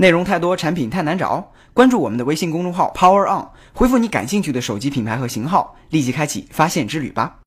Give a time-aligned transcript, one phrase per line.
[0.00, 1.50] 内容太多，产品太难找。
[1.74, 7.38] 关注我们的微信公众号 Power On，回复你感兴趣的手机品牌和型号，立即开启发现之旅吧。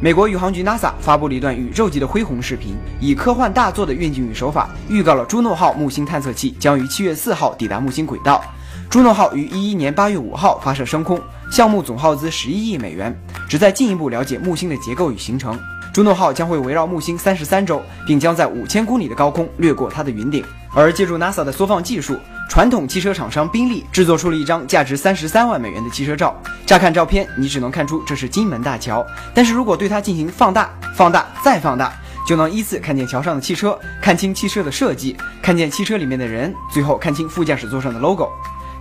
[0.00, 8.42] 美国宇航局 NASA 发布了一段宇宙级的恢宏视频，以科幻大作的运镜与手法，预告了朱诺号木星探测器将于七月四号抵达木星轨道。
[8.90, 13.16] 朱诺号于一一年八月五号发射升空，项目总耗资十一亿美元，
[13.48, 15.56] 旨在进一步了解木星的结构与形成。
[15.94, 20.44] 朱诺号将会围绕木星三十三周，并将在五千公里的高空掠过它的云顶。
[20.74, 22.18] 而借助 NASA 的缩放技术，
[22.50, 26.36] 传统汽车厂商宾利制作出了一张价值三十三万美元的汽车照。
[26.66, 31.92] 乍看照片，你只能看出这是金门大桥，但是如果对它进行放大、放大再放大，
[32.26, 38.28] 就能依次看见桥上的汽车，看清汽车的设计，看见汽车里面的人，最后看清副驾驶座上的 logo。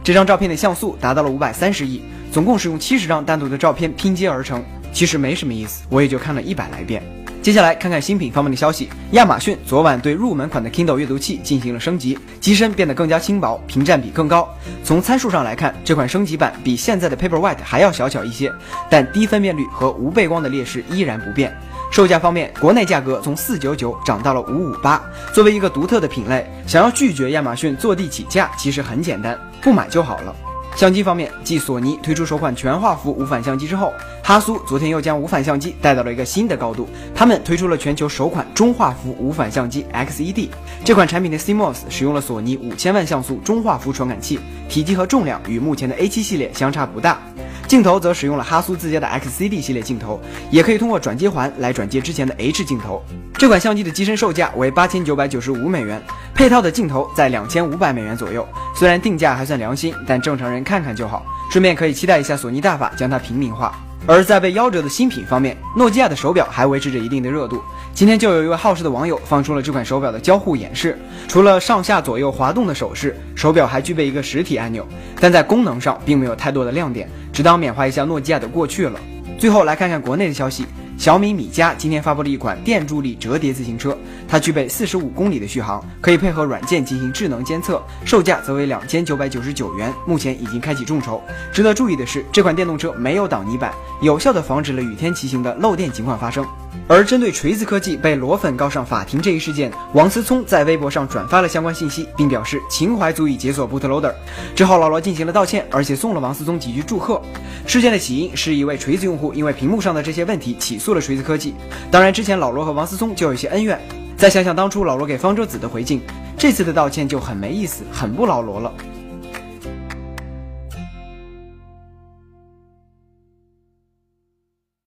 [0.03, 4.65] 这张照片的像素达到了五百三十亿，总共是用七十张单独的照片拼接而成。
[4.93, 7.03] 其实没什么意思，我也就看了一百来遍。
[7.41, 14.47] 接下来看看新品方面的消息，亚马逊昨晚对入门款的 Kindle 阅读器进行了升级，机身变得更加轻薄，屏占比更高。
[14.81, 18.49] 从参数上来看，这款升级版比现在的 Paperwhite 还要小巧一些，
[18.89, 21.53] 但低分辨率和无背光的劣势依然不变。
[21.91, 25.03] 售价方面，国内价格从四九九涨到了五五八。
[25.33, 30.33] 作为一个独特的品类，想要拒绝亚马逊坐地起价其实很简单，不买就好了。
[30.75, 36.87] 相机方面，继索尼推出首款全画幅无反相机之后，哈苏昨天又将无反相机带到了一个新的高度。
[37.13, 40.47] 他们推出了全球首款中画幅无反相机 XED。
[40.85, 47.19] 这款产品的 CMOS 使用了索尼五千万像素中画幅传感器，体积和重量与目前的 A7 系列相差不大。
[47.67, 53.03] 镜头则使用了哈苏自家的 XCD 系列镜头，也可以通过转接环来转接之前的 H 镜头。
[53.33, 56.01] 这款相机的机身售价为八千九百九十五美元，
[56.33, 58.47] 配套的镜头在两千五百美元左右。
[58.75, 61.25] 虽然定价还算良心，但正常人看看就好。
[61.51, 63.73] 顺便可以期待一下索尼大法将它平民化。
[64.05, 67.61] 而在被夭折的新品方面，诺基亚的手表还维持着一定的热度。
[67.93, 74.85] 今天就有一位好事的网友放出了这款手表的交互演示，除了上下左右滑动的手势，手表还具备一个实体按钮，
[75.19, 78.99] 但在功能上并没有太多的亮点，只当缅怀一下诺基亚的过去了。
[79.37, 80.65] 最后来看看国内的消息。
[80.97, 91.21] 小米米家今天发布了一款电助力折叠自行车，它具备四十五公里的续航，可以配合软件进行智能监测，售价则为两千九百九十九元，目前已经开启众筹。
[91.51, 96.45] 值得注意的是，这款电动车没有挡泥板，有效的防止了雨天骑行的漏电情况发生。
[96.87, 104.13] 而针对锤子科技被裸粉告上法庭这一事件，王思聪在微博上转发了相关信息，并表示情怀足以解锁 Bootloader。
[104.55, 107.21] 之后老罗进行了道歉，而且送了王思聪几句祝贺。
[107.65, 111.55] 事件的起因是一位锤子用户因为屏幕上的这些问题起诉了锤子科技。
[111.89, 113.79] 当然，之前老罗和王思聪就有些恩怨。
[114.17, 116.01] 再想想当初老罗给方舟子的回敬，
[116.37, 118.71] 这次的道歉就很没意思，很不老罗了。